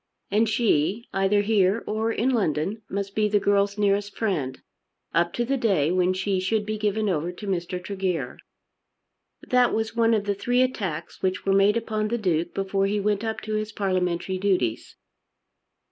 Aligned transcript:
And 0.31 0.49
she, 0.49 1.07
either 1.13 1.41
here 1.41 1.83
or 1.85 2.11
in 2.11 2.31
London, 2.31 2.81
must 2.89 3.13
be 3.13 3.29
the 3.29 3.39
girl's 3.39 3.77
nearest 3.77 4.17
friend 4.17 4.59
up 5.13 5.31
to 5.33 5.45
the 5.45 5.57
day 5.57 5.91
when 5.91 6.11
she 6.11 6.39
should 6.39 6.65
be 6.65 6.79
given 6.79 7.07
over 7.07 7.31
to 7.31 7.45
Mr. 7.45 7.79
Tregear. 7.79 8.39
That 9.43 9.75
was 9.75 9.95
one 9.95 10.15
of 10.15 10.23
the 10.23 10.33
three 10.33 10.63
attacks 10.63 11.21
which 11.21 11.45
were 11.45 11.53
made 11.53 11.77
upon 11.77 12.07
the 12.07 12.17
Duke 12.17 12.51
before 12.55 12.87
he 12.87 12.99
went 12.99 13.23
up 13.23 13.41
to 13.41 13.53
his 13.53 13.71
parliamentary 13.71 14.39
duties. 14.39 14.95